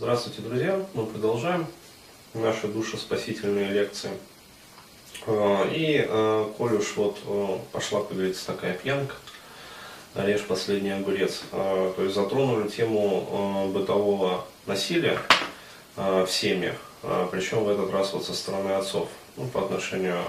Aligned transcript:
Здравствуйте, 0.00 0.40
друзья! 0.40 0.82
Мы 0.94 1.04
продолжаем 1.04 1.66
наши 2.32 2.68
душеспасительные 2.68 3.68
лекции. 3.68 4.08
А, 5.26 5.68
и, 5.70 6.02
а, 6.08 6.50
коль 6.56 6.72
уж 6.72 6.96
вот 6.96 7.18
а, 7.26 7.60
пошла, 7.70 8.00
как 8.00 8.16
говорится, 8.16 8.46
такая 8.46 8.72
пьянка, 8.72 9.14
режь 10.14 10.40
последний 10.46 10.92
огурец, 10.92 11.42
то 11.50 11.94
есть 11.98 12.14
затронули 12.14 12.70
тему 12.70 13.70
бытового 13.74 14.46
насилия 14.64 15.18
в 15.96 16.28
семьях, 16.28 16.76
причем 17.30 17.64
в 17.64 17.68
этот 17.68 17.92
раз 17.92 18.14
вот 18.14 18.24
со 18.24 18.32
стороны 18.32 18.70
отцов, 18.70 19.06
ну, 19.36 19.48
по 19.48 19.66
отношению 19.66 20.24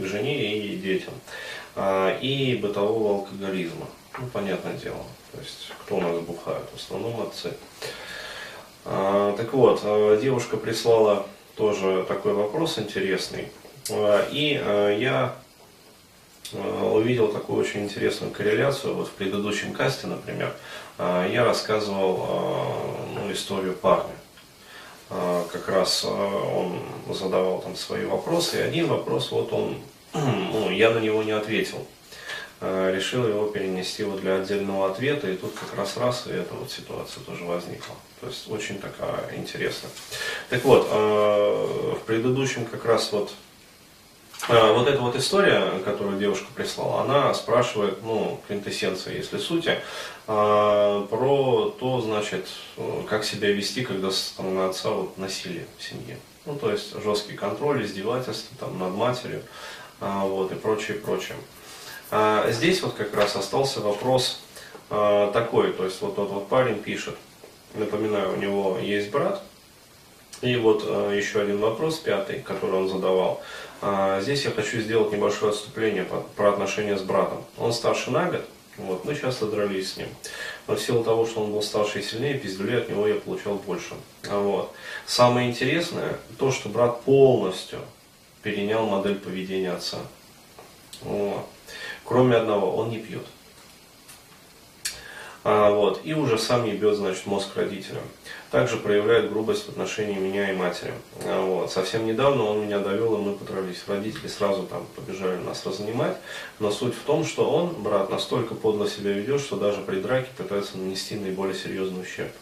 к 0.00 0.06
жене 0.06 0.56
и 0.56 0.76
детям, 0.76 1.12
и 2.22 2.58
бытового 2.62 3.16
алкоголизма. 3.16 3.86
Ну, 4.18 4.26
понятное 4.28 4.78
дело. 4.78 5.04
То 5.32 5.40
есть, 5.40 5.72
кто 5.82 5.96
у 5.96 6.00
нас 6.00 6.18
бухает? 6.20 6.64
В 6.72 6.76
основном 6.76 7.20
отцы. 7.20 7.52
А, 8.84 9.34
так 9.36 9.52
вот, 9.52 9.80
а, 9.82 10.16
девушка 10.20 10.56
прислала 10.56 11.26
тоже 11.56 12.04
такой 12.06 12.34
вопрос 12.34 12.78
интересный. 12.78 13.48
А, 13.90 14.26
и 14.30 14.52
я 15.00 15.34
увидел 16.52 17.28
такую 17.28 17.60
очень 17.60 17.84
интересную 17.84 18.30
корреляцию. 18.30 18.94
Вот 18.94 19.08
в 19.08 19.12
предыдущем 19.12 19.72
касте, 19.72 20.06
например, 20.06 20.54
я 20.98 21.44
рассказывал 21.44 22.28
ну, 23.14 23.32
историю 23.32 23.72
парня. 23.72 24.12
Как 25.08 25.68
раз 25.68 26.04
он 26.04 26.80
задавал 27.10 27.60
там 27.60 27.74
свои 27.74 28.04
вопросы, 28.04 28.58
и 28.58 28.62
один 28.62 28.86
вопрос, 28.86 29.32
вот 29.32 29.52
он, 29.52 29.78
ну, 30.12 30.70
я 30.70 30.90
на 30.90 30.98
него 30.98 31.22
не 31.24 31.32
ответил. 31.32 31.84
Э, 32.66 32.90
решил 32.94 33.28
его 33.28 33.48
перенести 33.48 34.04
вот 34.04 34.22
для 34.22 34.36
отдельного 34.36 34.90
ответа, 34.90 35.28
и 35.28 35.36
тут 35.36 35.52
как 35.52 35.76
раз 35.76 35.98
раз 35.98 36.26
и 36.26 36.30
эта 36.30 36.54
вот 36.54 36.70
ситуация 36.70 37.22
тоже 37.22 37.44
возникла. 37.44 37.94
То 38.22 38.28
есть 38.28 38.50
очень 38.50 38.78
такая 38.78 39.36
интересная. 39.36 39.90
Так 40.48 40.64
вот, 40.64 40.88
э, 40.90 41.94
в 42.00 42.06
предыдущем 42.06 42.64
как 42.64 42.86
раз 42.86 43.12
вот 43.12 43.34
э, 44.48 44.72
вот 44.72 44.88
эта 44.88 44.98
вот 44.98 45.14
история, 45.14 45.78
которую 45.84 46.18
девушка 46.18 46.46
прислала, 46.54 47.02
она 47.02 47.34
спрашивает, 47.34 48.02
ну, 48.02 48.40
квинтэссенция, 48.46 49.14
если 49.14 49.36
сути, 49.36 49.78
про 50.24 51.76
то, 51.78 52.00
значит, 52.00 52.48
как 53.10 53.24
себя 53.24 53.52
вести, 53.52 53.84
когда 53.84 54.10
со 54.10 54.24
стороны 54.24 54.60
отца 54.60 54.88
вот 54.88 55.18
насилие 55.18 55.66
в 55.76 55.82
семье. 55.82 56.18
Ну, 56.46 56.56
то 56.56 56.70
есть 56.70 56.98
жесткий 57.02 57.34
контроль, 57.34 57.84
издевательство 57.84 58.56
там, 58.58 58.78
над 58.78 58.94
матерью, 58.94 59.42
вот, 60.00 60.50
и 60.50 60.54
прочее, 60.54 60.96
прочее. 60.96 61.36
А 62.16 62.48
здесь 62.52 62.80
вот 62.80 62.94
как 62.94 63.12
раз 63.12 63.34
остался 63.34 63.80
вопрос 63.80 64.38
а, 64.88 65.32
такой, 65.32 65.72
то 65.72 65.84
есть 65.84 66.00
вот 66.00 66.14
тот 66.14 66.30
вот 66.30 66.46
парень 66.46 66.78
пишет, 66.78 67.16
напоминаю, 67.74 68.34
у 68.34 68.36
него 68.36 68.78
есть 68.80 69.10
брат, 69.10 69.42
и 70.40 70.54
вот 70.54 70.84
а, 70.86 71.12
еще 71.12 71.40
один 71.40 71.58
вопрос, 71.58 71.98
пятый, 71.98 72.38
который 72.38 72.76
он 72.76 72.88
задавал. 72.88 73.42
Здесь 74.20 74.44
я 74.44 74.52
хочу 74.52 74.80
сделать 74.80 75.10
небольшое 75.10 75.50
отступление 75.50 76.06
про 76.36 76.50
отношения 76.50 76.96
с 76.96 77.02
братом. 77.02 77.44
Он 77.58 77.72
старше 77.72 78.12
на 78.12 78.30
год, 78.30 78.44
вот, 78.76 79.04
мы 79.04 79.16
часто 79.16 79.46
дрались 79.46 79.94
с 79.94 79.96
ним. 79.96 80.06
Но 80.68 80.76
в 80.76 80.80
силу 80.80 81.02
того, 81.02 81.26
что 81.26 81.42
он 81.42 81.50
был 81.50 81.62
старше 81.62 81.98
и 81.98 82.02
сильнее, 82.02 82.38
пиздюлей 82.38 82.78
от 82.78 82.88
него 82.88 83.08
я 83.08 83.16
получал 83.16 83.56
больше. 83.56 83.94
Вот. 84.22 84.72
Самое 85.04 85.50
интересное, 85.50 86.16
то, 86.38 86.52
что 86.52 86.68
брат 86.68 87.02
полностью 87.02 87.80
перенял 88.44 88.86
модель 88.86 89.16
поведения 89.16 89.72
отца. 89.72 89.98
Вот. 91.02 91.44
Кроме 92.04 92.36
одного, 92.36 92.76
он 92.76 92.90
не 92.90 92.98
пьет. 92.98 93.24
А, 95.46 95.70
вот, 95.70 96.00
и 96.04 96.14
уже 96.14 96.38
сам 96.38 96.64
ебет, 96.64 96.96
значит, 96.96 97.26
мозг 97.26 97.54
родителям. 97.54 98.02
Также 98.50 98.78
проявляет 98.78 99.30
грубость 99.30 99.66
в 99.66 99.68
отношении 99.68 100.18
меня 100.18 100.50
и 100.50 100.56
матери. 100.56 100.94
А, 101.22 101.44
вот. 101.44 101.70
Совсем 101.70 102.06
недавно 102.06 102.44
он 102.44 102.62
меня 102.62 102.78
довел, 102.78 103.16
и 103.16 103.20
мы 103.20 103.34
подрались. 103.34 103.84
Родители 103.86 104.26
сразу 104.26 104.62
там 104.62 104.86
побежали 104.96 105.36
нас 105.42 105.66
разнимать. 105.66 106.16
Но 106.60 106.70
суть 106.70 106.94
в 106.94 107.02
том, 107.02 107.26
что 107.26 107.50
он, 107.50 107.82
брат, 107.82 108.08
настолько 108.08 108.54
подло 108.54 108.88
себя 108.88 109.12
ведет, 109.12 109.42
что 109.42 109.56
даже 109.56 109.82
при 109.82 110.00
драке 110.00 110.28
пытается 110.34 110.78
нанести 110.78 111.14
наиболее 111.16 111.54
серьезный 111.54 112.02
ущерб. 112.02 112.32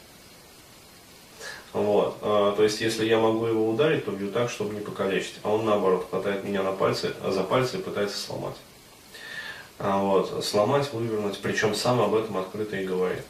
Вот. 1.72 2.19
А, 2.22 2.54
то 2.54 2.62
есть, 2.62 2.81
если 2.81 3.04
я 3.04 3.19
могу 3.19 3.47
его 3.47 3.69
ударить, 3.69 4.04
то 4.04 4.12
бью 4.12 4.31
так, 4.31 4.48
чтобы 4.48 4.75
не 4.75 4.81
покалечить. 4.81 5.41
А 5.42 5.50
он 5.50 5.65
наоборот 5.65 6.06
хватает 6.09 6.44
меня 6.44 6.62
на 6.62 6.70
пальцы, 6.70 7.15
а 7.20 7.32
за 7.32 7.42
пальцы 7.42 7.78
пытается 7.78 8.16
сломать. 8.16 8.54
А, 9.84 9.98
вот, 9.98 10.44
сломать, 10.44 10.93
вывернуть, 10.93 11.41
причем 11.43 11.75
сам 11.75 12.00
об 12.00 12.15
этом 12.15 12.37
открыто 12.37 12.76
и 12.76 12.87
говорит. 12.87 13.25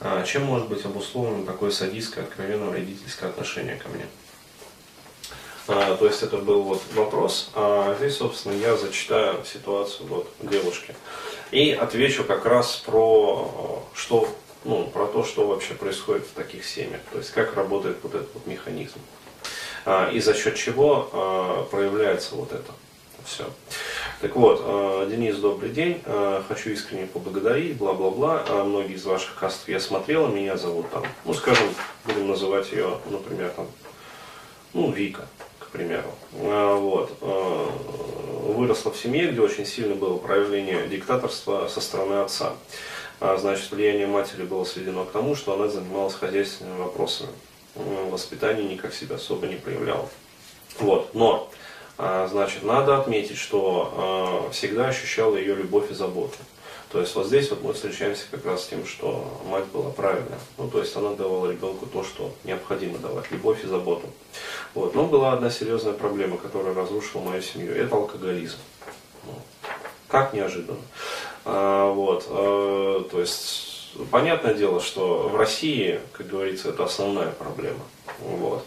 А, 0.00 0.24
чем 0.24 0.44
может 0.44 0.68
быть 0.68 0.82
обусловлено 0.86 1.44
такое 1.44 1.70
садистское, 1.70 2.24
откровенно 2.24 2.72
родительское 2.72 3.28
отношение 3.28 3.76
ко 3.76 3.90
мне? 3.90 4.06
А, 5.68 5.94
то 5.94 6.06
есть 6.06 6.22
это 6.22 6.38
был 6.38 6.62
вот 6.62 6.80
вопрос, 6.94 7.50
а 7.54 7.94
здесь, 7.98 8.16
собственно, 8.16 8.54
я 8.54 8.74
зачитаю 8.74 9.44
ситуацию 9.44 10.06
вот 10.08 10.32
девушки 10.40 10.94
и 11.50 11.72
отвечу 11.72 12.24
как 12.24 12.46
раз 12.46 12.76
про 12.76 13.86
что, 13.94 14.34
ну, 14.64 14.86
про 14.86 15.06
то, 15.06 15.24
что 15.24 15.46
вообще 15.46 15.74
происходит 15.74 16.24
в 16.26 16.32
таких 16.32 16.64
семьях, 16.64 17.02
то 17.12 17.18
есть 17.18 17.32
как 17.32 17.54
работает 17.54 17.98
вот 18.02 18.14
этот 18.14 18.32
вот 18.32 18.46
механизм 18.46 18.98
и 20.12 20.20
за 20.20 20.32
счет 20.32 20.56
чего 20.56 21.68
проявляется 21.70 22.34
вот 22.34 22.52
это 22.52 22.72
все. 23.24 23.44
Так 24.20 24.36
вот, 24.36 24.60
э, 24.64 25.08
Денис, 25.10 25.36
добрый 25.36 25.70
день. 25.70 26.00
Э, 26.04 26.42
хочу 26.46 26.70
искренне 26.70 27.06
поблагодарить, 27.06 27.76
бла-бла-бла. 27.76 28.44
Э, 28.46 28.62
многие 28.62 28.94
из 28.94 29.04
ваших 29.04 29.34
кастов 29.34 29.68
я 29.68 29.80
смотрела, 29.80 30.28
меня 30.28 30.56
зовут 30.56 30.90
там, 30.90 31.04
ну, 31.24 31.34
скажем, 31.34 31.66
будем 32.04 32.28
называть 32.28 32.70
ее, 32.72 32.98
например, 33.10 33.50
там, 33.50 33.66
ну, 34.74 34.90
Вика, 34.90 35.26
к 35.58 35.66
примеру. 35.68 36.12
Вот. 36.32 37.12
Выросла 37.20 38.92
в 38.92 38.96
семье, 38.96 39.30
где 39.30 39.40
очень 39.40 39.66
сильно 39.66 39.94
было 39.94 40.18
проявление 40.18 40.86
диктаторства 40.88 41.68
со 41.68 41.80
стороны 41.80 42.20
отца. 42.22 42.52
Значит, 43.20 43.70
влияние 43.70 44.06
матери 44.06 44.42
было 44.42 44.64
сведено 44.64 45.04
к 45.04 45.12
тому, 45.12 45.36
что 45.36 45.54
она 45.54 45.68
занималась 45.68 46.14
хозяйственными 46.14 46.78
вопросами. 46.78 47.30
Воспитание 48.10 48.64
никак 48.64 48.94
себя 48.94 49.16
особо 49.16 49.46
не 49.46 49.56
проявляла. 49.56 50.08
Вот. 50.78 51.14
Но 51.14 51.48
а, 51.48 51.62
значит, 51.98 52.62
надо 52.62 52.98
отметить, 52.98 53.38
что 53.38 54.46
а, 54.48 54.50
всегда 54.50 54.88
ощущала 54.88 55.36
ее 55.36 55.54
любовь 55.54 55.90
и 55.90 55.94
заботу. 55.94 56.36
То 56.92 57.00
есть 57.00 57.14
вот 57.14 57.26
здесь 57.26 57.48
вот 57.48 57.62
мы 57.62 57.72
встречаемся 57.72 58.24
как 58.30 58.44
раз 58.44 58.64
с 58.64 58.68
тем, 58.68 58.84
что 58.84 59.40
мать 59.46 59.64
была 59.72 59.90
правильная. 59.90 60.38
Ну, 60.58 60.68
то 60.68 60.78
есть 60.78 60.94
она 60.94 61.14
давала 61.14 61.50
ребенку 61.50 61.86
то, 61.86 62.04
что 62.04 62.34
необходимо 62.44 62.98
давать, 62.98 63.30
любовь 63.30 63.64
и 63.64 63.66
заботу. 63.66 64.06
Вот. 64.74 64.94
Но 64.94 65.06
была 65.06 65.32
одна 65.32 65.48
серьезная 65.48 65.94
проблема, 65.94 66.36
которая 66.36 66.74
разрушила 66.74 67.22
мою 67.22 67.40
семью. 67.40 67.74
Это 67.74 67.96
алкоголизм. 67.96 68.58
Ну, 69.24 69.32
как 70.08 70.34
неожиданно. 70.34 70.80
А, 71.46 71.90
вот. 71.90 72.26
А, 72.28 73.08
то 73.10 73.20
есть, 73.20 73.96
понятное 74.10 74.52
дело, 74.52 74.78
что 74.82 75.30
в 75.30 75.36
России, 75.36 75.98
как 76.12 76.26
говорится, 76.26 76.68
это 76.68 76.84
основная 76.84 77.30
проблема. 77.30 77.80
Вот. 78.20 78.66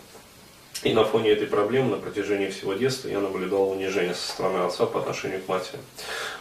И 0.83 0.93
на 0.93 1.03
фоне 1.03 1.31
этой 1.31 1.47
проблемы 1.47 1.91
на 1.91 1.97
протяжении 1.97 2.49
всего 2.49 2.73
детства 2.73 3.07
я 3.07 3.19
наблюдал 3.19 3.71
унижение 3.71 4.13
со 4.13 4.27
стороны 4.27 4.65
отца 4.65 4.85
по 4.85 4.99
отношению 4.99 5.41
к 5.41 5.47
матери. 5.47 5.79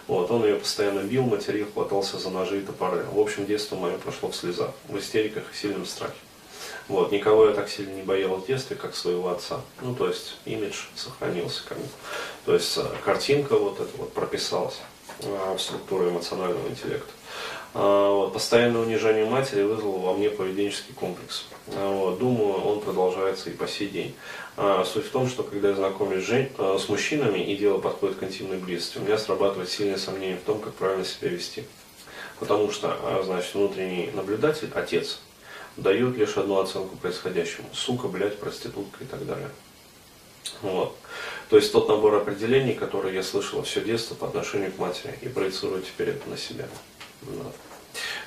Вот, 0.06 0.30
он 0.30 0.44
ее 0.44 0.56
постоянно 0.56 1.00
бил, 1.00 1.22
материл, 1.22 1.66
хватался 1.72 2.18
за 2.18 2.30
ножи 2.30 2.58
и 2.58 2.60
топоры. 2.60 3.04
В 3.12 3.18
общем, 3.18 3.46
детство 3.46 3.76
мое 3.76 3.96
прошло 3.96 4.30
в 4.30 4.36
слезах, 4.36 4.72
в 4.88 4.98
истериках 4.98 5.44
и 5.52 5.56
сильном 5.56 5.86
страхе. 5.86 6.14
Вот, 6.88 7.12
никого 7.12 7.46
я 7.46 7.54
так 7.54 7.70
сильно 7.70 7.94
не 7.94 8.02
боял 8.02 8.36
в 8.36 8.46
детстве, 8.46 8.76
как 8.76 8.94
своего 8.94 9.30
отца. 9.30 9.60
Ну, 9.80 9.94
то 9.94 10.08
есть, 10.08 10.36
имидж 10.44 10.82
сохранился 10.94 11.62
ко 11.66 11.74
мне. 11.74 11.88
То 12.44 12.52
есть, 12.52 12.76
э, 12.76 12.84
картинка 13.02 13.56
вот 13.56 13.80
эта 13.80 13.96
вот 13.96 14.12
прописалась 14.12 14.78
э, 15.20 15.54
в 15.56 15.58
структуру 15.58 16.10
эмоционального 16.10 16.68
интеллекта. 16.68 17.10
А, 17.74 18.10
вот, 18.10 18.32
постоянное 18.32 18.82
унижение 18.82 19.26
матери 19.26 19.62
вызвало 19.62 19.98
во 19.98 20.14
мне 20.14 20.30
поведенческий 20.30 20.94
комплекс. 20.94 21.46
А, 21.74 21.90
вот, 21.92 22.18
думаю, 22.18 22.54
он 22.64 22.80
продолжается 22.80 23.50
и 23.50 23.52
по 23.52 23.66
сей 23.66 23.88
день. 23.88 24.14
А, 24.56 24.84
суть 24.84 25.06
в 25.06 25.10
том, 25.10 25.28
что 25.28 25.42
когда 25.42 25.70
я 25.70 25.74
знакомлюсь 25.74 26.24
с 26.24 26.88
мужчинами 26.88 27.40
и 27.40 27.56
дело 27.56 27.78
подходит 27.78 28.18
к 28.18 28.22
интимной 28.22 28.58
близости, 28.58 28.98
у 28.98 29.00
меня 29.02 29.18
срабатывает 29.18 29.68
сильное 29.68 29.98
сомнение 29.98 30.36
в 30.36 30.46
том, 30.46 30.60
как 30.60 30.74
правильно 30.74 31.04
себя 31.04 31.28
вести. 31.28 31.64
Потому 32.38 32.70
что, 32.70 33.22
значит, 33.24 33.54
внутренний 33.54 34.10
наблюдатель, 34.14 34.70
отец, 34.74 35.20
дает 35.76 36.16
лишь 36.16 36.36
одну 36.36 36.58
оценку 36.58 36.96
происходящему. 36.96 37.68
Сука, 37.72 38.06
блядь, 38.06 38.38
проститутка 38.38 39.02
и 39.02 39.06
так 39.06 39.26
далее. 39.26 39.50
Вот. 40.62 40.96
То 41.48 41.56
есть 41.56 41.72
тот 41.72 41.88
набор 41.88 42.14
определений, 42.14 42.74
который 42.74 43.14
я 43.14 43.22
слышал 43.22 43.62
все 43.62 43.80
детство 43.80 44.14
по 44.14 44.26
отношению 44.26 44.72
к 44.72 44.78
матери 44.78 45.18
и 45.22 45.28
проецирую 45.28 45.82
теперь 45.82 46.10
это 46.10 46.28
на 46.28 46.36
себя. 46.36 46.68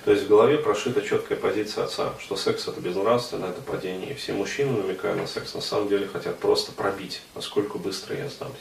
То 0.06 0.12
есть 0.12 0.24
в 0.24 0.30
голове 0.30 0.58
прошита 0.58 1.02
четкая 1.02 1.38
позиция 1.38 1.84
отца, 1.84 2.14
что 2.20 2.38
секс 2.38 2.68
это 2.68 2.80
безнравственно, 2.80 3.48
это 3.48 3.62
падение. 3.62 4.12
И 4.12 4.16
все 4.16 4.32
мужчины, 4.34 4.72
намекая 4.72 5.16
на 5.16 5.28
секс, 5.28 5.54
на 5.54 5.62
самом 5.62 5.90
деле 5.90 6.08
хотят 6.08 6.40
просто 6.40 6.72
пробить, 6.72 7.22
насколько 7.36 7.78
быстро 7.78 8.16
я 8.16 8.30
сдамся, 8.30 8.56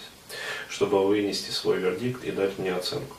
чтобы 0.69 1.07
вынести 1.07 1.51
свой 1.51 1.77
вердикт 1.79 2.25
и 2.25 2.33
дать 2.33 2.59
мне 2.59 2.75
оценку. 2.75 3.15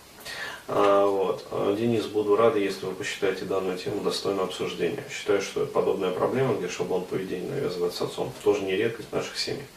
А, 0.68 1.06
вот. 1.06 1.46
Денис, 1.78 2.06
буду 2.08 2.36
рада, 2.36 2.60
если 2.60 2.86
вы 2.86 2.96
посчитаете 2.96 3.46
данную 3.46 3.78
тему 3.78 4.02
достойной 4.02 4.44
обсуждения. 4.44 5.06
Считаю, 5.10 5.42
что 5.42 5.66
подобная 5.66 6.12
проблема, 6.12 6.56
где 6.56 6.68
шаблон 6.68 7.06
поведения 7.06 7.50
навязывается 7.50 8.04
отцом, 8.04 8.34
тоже 8.44 8.63
не 8.63 8.75
редкость 8.75 9.08
в 9.10 9.13
наших 9.13 9.38
семьях. 9.38 9.68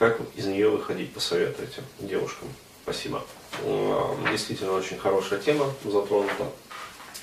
Как 0.00 0.18
из 0.34 0.46
нее 0.46 0.68
выходить, 0.68 1.14
посоветуйте 1.14 1.84
девушкам. 2.00 2.48
Спасибо. 2.82 3.22
Действительно 4.32 4.72
очень 4.72 4.98
хорошая 4.98 5.38
тема 5.38 5.72
затронута. 5.84 6.48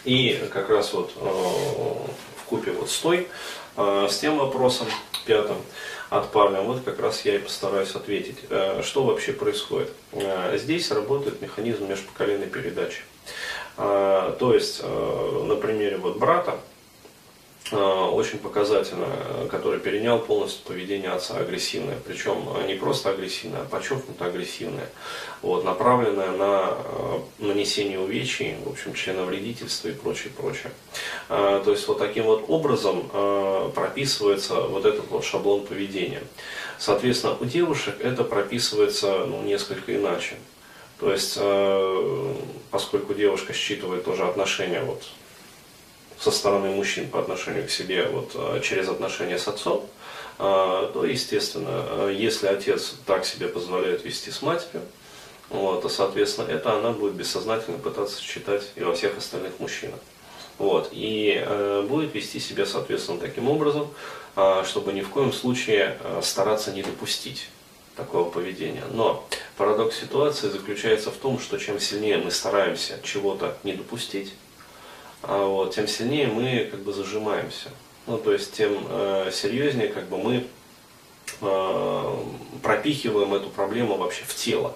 И 0.03 0.41
как 0.51 0.69
раз 0.69 0.93
вот 0.93 1.11
в 1.15 2.43
купе 2.45 2.71
вот 2.71 2.89
с 2.89 2.97
той, 2.97 3.27
с 3.77 4.17
тем 4.17 4.37
вопросом 4.37 4.87
пятым 5.25 5.57
от 6.09 6.29
парня, 6.31 6.61
вот 6.61 6.83
как 6.83 6.99
раз 6.99 7.23
я 7.23 7.35
и 7.35 7.39
постараюсь 7.39 7.95
ответить. 7.95 8.39
Э, 8.49 8.81
что 8.83 9.03
вообще 9.03 9.31
происходит? 9.31 9.93
Э, 10.11 10.57
здесь 10.57 10.91
работает 10.91 11.41
механизм 11.41 11.87
межпоколенной 11.87 12.47
передачи. 12.47 13.01
Э, 13.77 14.35
то 14.37 14.53
есть, 14.53 14.83
на 14.83 15.55
примере 15.55 15.97
вот 15.97 16.17
брата, 16.17 16.59
Э, 16.59 16.70
очень 17.71 18.39
показательно, 18.39 19.07
который 19.49 19.79
перенял 19.79 20.19
полностью 20.19 20.65
поведение 20.65 21.09
отца 21.09 21.37
агрессивное. 21.37 21.97
Причем 22.05 22.47
не 22.67 22.75
просто 22.75 23.11
агрессивное, 23.11 23.61
а 23.61 23.65
подчеркнуто 23.65 24.25
агрессивное. 24.25 24.89
Вот, 25.41 25.63
направленное 25.63 26.31
на 26.31 26.73
э, 26.73 27.19
нанесение 27.39 27.99
увечий, 27.99 28.55
в 28.65 28.69
общем, 28.69 28.93
членовредительства 28.93 29.87
и 29.87 29.93
прочее, 29.93 30.33
прочее. 30.35 30.71
Э, 31.29 31.61
то 31.63 31.71
есть 31.71 31.87
вот 31.87 31.97
таким 31.99 32.25
вот 32.25 32.45
образом 32.47 33.09
прописывается 33.73 34.55
вот 34.61 34.85
этот 34.85 35.09
вот 35.09 35.23
шаблон 35.23 35.65
поведения. 35.65 36.23
Соответственно, 36.77 37.37
у 37.39 37.45
девушек 37.45 37.95
это 38.01 38.23
прописывается 38.23 39.25
ну, 39.25 39.41
несколько 39.43 39.95
иначе. 39.95 40.35
То 40.99 41.11
есть, 41.11 41.39
поскольку 42.69 43.15
девушка 43.15 43.53
считывает 43.53 44.05
тоже 44.05 44.23
отношения 44.23 44.83
вот 44.83 45.01
со 46.21 46.31
стороны 46.31 46.69
мужчин 46.69 47.09
по 47.09 47.19
отношению 47.19 47.65
к 47.65 47.71
себе 47.71 48.05
вот, 48.05 48.31
э, 48.35 48.61
через 48.63 48.87
отношения 48.87 49.39
с 49.39 49.47
отцом, 49.47 49.85
э, 50.37 50.91
то, 50.93 51.03
естественно, 51.03 51.85
э, 51.89 52.15
если 52.15 52.47
отец 52.47 52.93
так 53.05 53.25
себе 53.25 53.47
позволяет 53.47 54.05
вести 54.05 54.29
с 54.29 54.43
матерью, 54.43 54.83
вот, 55.49 55.81
то, 55.81 55.89
соответственно, 55.89 56.49
это 56.49 56.73
она 56.77 56.91
будет 56.91 57.13
бессознательно 57.13 57.77
пытаться 57.77 58.21
читать 58.21 58.63
и 58.75 58.83
во 58.83 58.93
всех 58.93 59.17
остальных 59.17 59.59
мужчинах. 59.59 59.99
Вот, 60.57 60.89
и 60.91 61.41
э, 61.43 61.85
будет 61.89 62.13
вести 62.13 62.39
себя, 62.39 62.67
соответственно, 62.67 63.19
таким 63.19 63.49
образом, 63.49 63.87
э, 64.35 64.63
чтобы 64.63 64.93
ни 64.93 65.01
в 65.01 65.09
коем 65.09 65.33
случае 65.33 65.97
э, 65.99 66.21
стараться 66.23 66.71
не 66.71 66.83
допустить 66.83 67.49
такого 67.95 68.29
поведения. 68.29 68.83
Но 68.91 69.27
парадокс 69.57 69.99
ситуации 69.99 70.49
заключается 70.49 71.09
в 71.09 71.15
том, 71.15 71.39
что 71.39 71.57
чем 71.57 71.79
сильнее 71.79 72.17
мы 72.17 72.29
стараемся 72.29 72.99
чего-то 73.03 73.57
не 73.63 73.73
допустить, 73.73 74.33
а 74.33 74.50
вот, 75.23 75.75
тем 75.75 75.87
сильнее 75.87 76.27
мы 76.27 76.67
как 76.71 76.81
бы 76.81 76.93
зажимаемся. 76.93 77.69
Ну, 78.07 78.17
то 78.17 78.33
есть 78.33 78.53
тем 78.53 78.85
э, 78.89 79.29
серьезнее 79.31 79.87
как 79.87 80.09
бы 80.09 80.17
мы 80.17 80.47
э, 81.41 82.15
пропихиваем 82.63 83.33
эту 83.33 83.49
проблему 83.49 83.97
вообще 83.97 84.23
в 84.25 84.35
тело. 84.35 84.75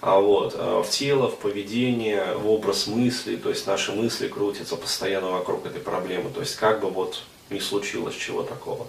А 0.00 0.18
вот, 0.18 0.54
э, 0.56 0.82
в 0.84 0.90
тело, 0.90 1.28
в 1.28 1.36
поведение, 1.38 2.34
в 2.34 2.50
образ 2.50 2.86
мысли, 2.86 3.36
то 3.36 3.50
есть 3.50 3.66
наши 3.66 3.92
мысли 3.92 4.28
крутятся 4.28 4.76
постоянно 4.76 5.30
вокруг 5.30 5.66
этой 5.66 5.80
проблемы. 5.80 6.30
То 6.30 6.40
есть 6.40 6.56
как 6.56 6.80
бы 6.80 6.90
вот 6.90 7.22
не 7.50 7.60
случилось 7.60 8.16
чего 8.16 8.42
такого. 8.42 8.86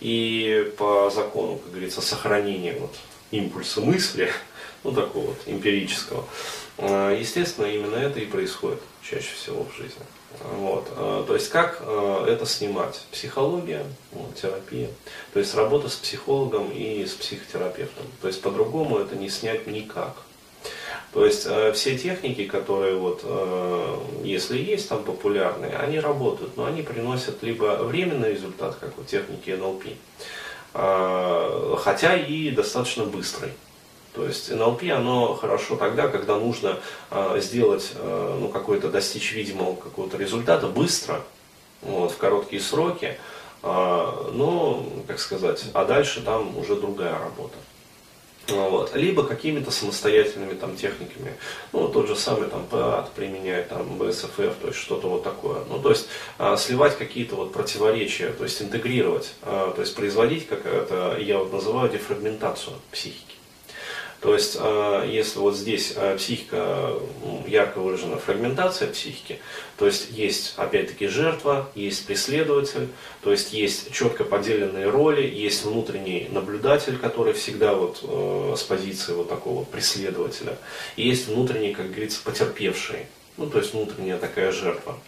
И 0.00 0.72
по 0.76 1.10
закону, 1.10 1.58
как 1.58 1.70
говорится, 1.70 2.02
сохранения 2.02 2.76
вот 2.78 2.94
импульса 3.30 3.80
мысли, 3.80 4.30
ну 4.84 4.92
такого 4.92 5.26
вот 5.26 5.38
эмпирического, 5.46 6.24
э, 6.78 7.16
естественно, 7.20 7.66
именно 7.66 7.96
это 7.96 8.20
и 8.20 8.26
происходит 8.26 8.80
чаще 9.02 9.34
всего 9.34 9.64
в 9.64 9.76
жизни. 9.76 10.02
Вот. 10.56 10.88
Э, 10.96 11.24
то 11.26 11.34
есть 11.34 11.50
как 11.50 11.78
э, 11.80 12.26
это 12.28 12.46
снимать? 12.46 13.04
Психология, 13.10 13.84
терапия. 14.40 14.88
То 15.32 15.40
есть 15.40 15.54
работа 15.54 15.88
с 15.88 15.96
психологом 15.96 16.70
и 16.70 17.04
с 17.04 17.12
психотерапевтом. 17.12 18.06
То 18.22 18.28
есть 18.28 18.40
по-другому 18.40 18.98
это 18.98 19.16
не 19.16 19.28
снять 19.28 19.66
никак. 19.66 20.14
То 21.12 21.26
есть 21.26 21.48
все 21.74 21.98
техники, 21.98 22.46
которые 22.46 22.94
вот, 22.94 23.24
если 24.22 24.58
есть 24.58 24.88
там 24.88 25.02
популярные, 25.02 25.76
они 25.76 25.98
работают, 25.98 26.56
но 26.56 26.66
они 26.66 26.82
приносят 26.82 27.42
либо 27.42 27.82
временный 27.82 28.34
результат, 28.34 28.76
как 28.78 28.96
вот 28.96 29.08
техники 29.08 29.50
НЛП, 29.50 29.86
хотя 31.82 32.16
и 32.16 32.52
достаточно 32.52 33.06
быстрый. 33.06 33.50
То 34.14 34.26
есть 34.26 34.50
НЛП, 34.50 34.82
оно 34.92 35.34
хорошо 35.34 35.76
тогда, 35.76 36.08
когда 36.08 36.36
нужно 36.36 36.78
э, 37.10 37.38
сделать, 37.40 37.92
э, 37.94 38.36
ну, 38.40 38.48
какой-то, 38.48 38.88
достичь 38.88 39.32
видимого 39.32 39.76
какого-то 39.76 40.16
результата 40.16 40.66
быстро, 40.66 41.22
вот, 41.82 42.12
в 42.12 42.16
короткие 42.16 42.60
сроки, 42.60 43.16
э, 43.16 43.16
но, 43.62 44.84
как 45.06 45.20
сказать, 45.20 45.64
а 45.74 45.84
дальше 45.84 46.22
там 46.22 46.56
уже 46.58 46.74
другая 46.74 47.18
работа. 47.18 47.56
Вот. 48.48 48.94
Либо 48.94 49.24
какими-то 49.24 49.70
самостоятельными 49.70 50.54
там 50.54 50.76
техниками. 50.76 51.36
Ну, 51.72 51.88
тот 51.88 52.08
же 52.08 52.16
самый 52.16 52.48
там 52.48 52.66
ПАД 52.66 53.12
применяет, 53.12 53.68
там 53.68 53.98
БСФФ, 53.98 54.36
то 54.36 54.66
есть 54.66 54.78
что-то 54.78 55.08
вот 55.08 55.22
такое. 55.22 55.62
Ну, 55.68 55.78
то 55.78 55.90
есть 55.90 56.08
а, 56.38 56.56
сливать 56.56 56.96
какие-то 56.98 57.36
вот 57.36 57.52
противоречия, 57.52 58.30
то 58.30 58.44
есть 58.44 58.60
интегрировать, 58.60 59.34
а, 59.42 59.72
то 59.72 59.80
есть 59.82 59.94
производить, 59.94 60.48
как 60.48 60.66
это 60.66 61.16
я 61.20 61.38
вот 61.38 61.52
называю, 61.52 61.90
дефрагментацию 61.90 62.74
психики. 62.90 63.39
То 64.20 64.34
есть, 64.34 64.56
э, 64.60 65.08
если 65.10 65.38
вот 65.38 65.56
здесь 65.56 65.94
э, 65.96 66.16
психика, 66.18 66.92
ярко 67.46 67.78
выражена 67.78 68.18
фрагментация 68.18 68.92
психики, 68.92 69.40
то 69.78 69.86
есть 69.86 70.10
есть, 70.10 70.52
опять-таки, 70.56 71.06
жертва, 71.06 71.70
есть 71.74 72.06
преследователь, 72.06 72.88
то 73.22 73.32
есть 73.32 73.54
есть 73.54 73.92
четко 73.92 74.24
поделенные 74.24 74.90
роли, 74.90 75.26
есть 75.26 75.64
внутренний 75.64 76.28
наблюдатель, 76.30 76.98
который 76.98 77.32
всегда 77.32 77.72
вот 77.72 78.00
э, 78.02 78.54
с 78.58 78.62
позиции 78.62 79.14
вот 79.14 79.30
такого 79.30 79.64
преследователя, 79.64 80.58
и 80.96 81.08
есть 81.08 81.28
внутренний, 81.28 81.72
как 81.72 81.88
говорится, 81.90 82.20
потерпевший, 82.22 83.06
ну, 83.38 83.48
то 83.48 83.56
есть 83.56 83.72
внутренняя 83.72 84.18
такая 84.18 84.52
жертва. 84.52 84.98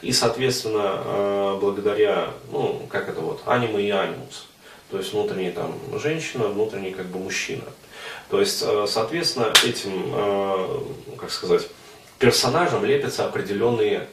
И, 0.00 0.12
соответственно, 0.12 1.58
благодаря, 1.60 2.30
ну, 2.50 2.86
как 2.88 3.10
это 3.10 3.20
вот, 3.20 3.42
анима 3.44 3.80
и 3.80 3.90
анимус, 3.90 4.46
то 4.90 4.96
есть 4.96 5.12
внутренний 5.12 5.50
там 5.50 5.74
женщина, 5.98 6.46
внутренний 6.48 6.92
как 6.92 7.06
бы 7.06 7.18
мужчина. 7.18 7.64
То 8.32 8.40
есть, 8.40 8.62
э, 8.62 8.86
соответственно, 8.88 9.52
этим, 9.62 10.10
э, 10.10 10.78
как 11.18 11.30
сказать, 11.30 11.68
персонажам 12.18 12.82
лепятся 12.82 13.26
определенные, 13.26 14.08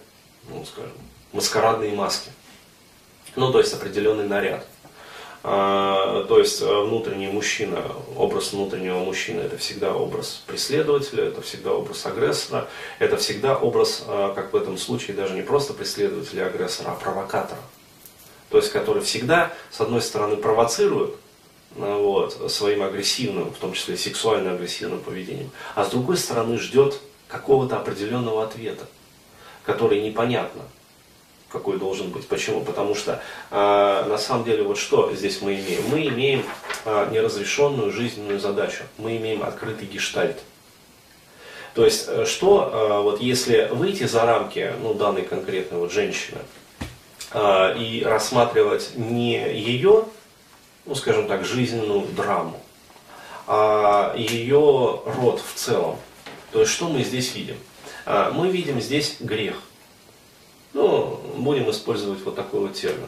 ну, 0.50 0.66
скажем, 0.66 0.92
маскарадные 1.32 1.94
маски. 1.94 2.30
Ну, 3.38 3.50
то 3.54 3.60
есть 3.60 3.74
определенный 3.74 4.28
наряд. 4.28 4.66
А, 5.42 6.26
то 6.26 6.38
есть 6.38 6.62
э, 6.62 6.66
внутренний 6.66 7.30
мужчина, 7.30 7.82
образ 8.18 8.52
внутреннего 8.52 9.00
мужчины, 9.00 9.40
это 9.40 9.58
всегда 9.58 9.94
образ 9.96 10.44
преследователя, 10.46 11.24
это 11.24 11.42
всегда 11.42 11.72
образ 11.72 12.06
агрессора, 12.06 12.68
это 13.00 13.16
всегда 13.16 13.56
образ, 13.56 14.04
как 14.06 14.52
в 14.52 14.56
этом 14.58 14.78
случае, 14.78 15.16
даже 15.16 15.34
не 15.34 15.44
просто 15.44 15.74
преследователя 15.74 16.48
агрессора, 16.48 16.90
а 16.92 16.96
провокатора. 16.96 17.62
То 18.50 18.58
есть, 18.58 18.74
который 18.74 19.02
всегда, 19.02 19.54
с 19.72 19.80
одной 19.80 20.02
стороны, 20.02 20.36
провоцирует, 20.36 21.12
ну, 21.12 21.16
вот, 21.76 22.52
своим 22.52 22.84
агрессивным, 22.84 23.52
в 23.52 23.58
том 23.58 23.74
числе 23.74 23.98
сексуально 23.98 24.54
агрессивным 24.54 25.00
поведением, 25.00 25.52
а 25.76 25.86
с 25.86 25.90
другой 25.90 26.18
стороны 26.18 26.58
ждет 26.58 27.00
какого-то 27.28 27.78
определенного 27.78 28.44
ответа, 28.44 28.86
который 29.64 30.02
непонятно, 30.02 30.64
какой 31.50 31.78
должен 31.78 32.10
быть. 32.10 32.28
Почему? 32.28 32.62
Потому 32.62 32.96
что 32.96 33.22
э, 33.52 34.06
на 34.08 34.18
самом 34.18 34.44
деле 34.44 34.64
вот 34.64 34.78
что 34.78 35.14
здесь 35.14 35.42
мы 35.42 35.56
имеем? 35.56 35.84
Мы 35.90 36.08
имеем 36.08 36.44
э, 36.86 37.10
неразрешенную 37.12 37.92
жизненную 37.92 38.40
задачу, 38.40 38.84
мы 38.98 39.18
имеем 39.18 39.44
открытый 39.44 39.88
гештальт. 39.88 40.38
То 41.74 41.86
есть, 41.86 42.06
э, 42.08 42.26
что 42.26 42.70
э, 42.72 43.02
вот 43.02 43.22
если 43.22 43.70
выйти 43.72 44.06
за 44.06 44.26
рамки 44.26 44.74
ну, 44.82 44.94
данной 44.94 45.24
конкретной 45.24 45.80
вот 45.80 45.92
женщины 45.92 46.40
э, 47.32 47.78
и 47.78 48.04
рассматривать 48.04 48.92
не 48.96 49.36
ее 49.54 50.06
ну, 50.90 50.96
скажем 50.96 51.28
так, 51.28 51.46
жизненную 51.46 52.02
драму, 52.18 52.60
а 53.46 54.16
ее 54.18 55.02
род 55.06 55.40
в 55.40 55.54
целом. 55.54 55.98
То 56.52 56.62
есть, 56.62 56.72
что 56.72 56.90
мы 56.90 57.04
здесь 57.04 57.36
видим? 57.36 57.58
А, 58.08 58.32
мы 58.32 58.50
видим 58.50 58.82
здесь 58.82 59.18
грех. 59.20 59.62
Ну, 60.74 61.20
будем 61.38 61.70
использовать 61.70 62.24
вот 62.24 62.36
такой 62.36 62.62
вот 62.62 62.74
термин, 62.74 63.08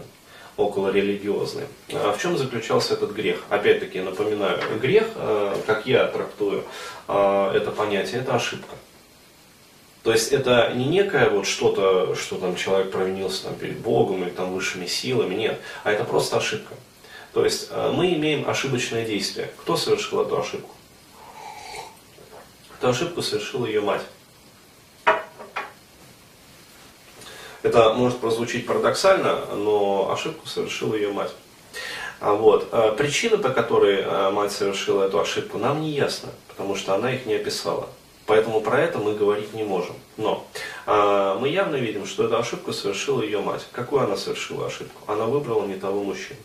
около 0.58 0.90
религиозный. 0.90 1.64
А 1.92 2.14
в 2.14 2.22
чем 2.22 2.38
заключался 2.38 2.94
этот 2.94 3.14
грех? 3.14 3.42
Опять-таки, 3.50 4.00
напоминаю, 4.00 4.60
грех, 4.80 5.08
а, 5.16 5.60
как 5.66 5.88
я 5.88 6.06
трактую 6.06 6.64
это 7.08 7.74
понятие, 7.76 8.22
это 8.22 8.36
ошибка. 8.36 8.76
То 10.04 10.12
есть 10.12 10.32
это 10.32 10.72
не 10.76 10.86
некое 10.86 11.30
вот 11.30 11.48
что-то, 11.48 12.16
что 12.16 12.38
там 12.38 12.56
человек 12.56 12.92
провинился 12.92 13.46
там, 13.46 13.56
перед 13.56 13.80
Богом 13.80 14.24
или 14.24 14.30
там 14.30 14.54
высшими 14.54 14.86
силами, 14.86 15.34
нет, 15.34 15.60
а 15.84 15.92
это 15.92 16.04
просто 16.04 16.38
ошибка. 16.38 16.76
То 17.34 17.46
есть 17.46 17.70
э, 17.72 17.92
мы 17.94 18.14
имеем 18.14 18.50
ошибочное 18.50 19.06
действие. 19.06 19.52
Кто 19.62 19.78
совершил 19.78 20.22
эту 20.22 20.40
ошибку? 20.40 20.76
Эту 22.78 22.90
ошибку 22.90 23.22
совершила 23.22 23.66
ее 23.66 23.82
мать. 23.82 24.02
Это 27.64 27.94
может 27.94 28.20
прозвучить 28.20 28.66
парадоксально, 28.66 29.46
но 29.56 30.12
ошибку 30.12 30.48
совершила 30.48 30.96
ее 30.96 31.12
мать. 31.12 31.32
А 32.20 32.34
вот. 32.34 32.70
А 32.72 32.92
причины, 32.94 33.38
по 33.38 33.50
которой 33.50 34.04
а, 34.04 34.32
мать 34.32 34.52
совершила 34.52 35.04
эту 35.04 35.20
ошибку, 35.20 35.58
нам 35.58 35.82
не 35.82 35.92
ясно, 35.92 36.30
потому 36.48 36.76
что 36.76 36.96
она 36.96 37.14
их 37.14 37.26
не 37.26 37.36
описала. 37.36 37.88
Поэтому 38.26 38.62
про 38.62 38.80
это 38.80 39.00
мы 39.00 39.14
говорить 39.14 39.54
не 39.54 39.64
можем. 39.64 39.96
Но 40.18 40.46
э, 40.86 41.38
мы 41.40 41.50
явно 41.50 41.76
видим, 41.76 42.06
что 42.06 42.26
эту 42.26 42.38
ошибку 42.38 42.74
совершила 42.74 43.22
ее 43.22 43.42
мать. 43.42 43.66
Какую 43.72 44.04
она 44.04 44.16
совершила 44.16 44.68
ошибку? 44.68 45.02
Она 45.08 45.26
выбрала 45.26 45.66
не 45.66 45.76
того 45.76 46.04
мужчину. 46.04 46.40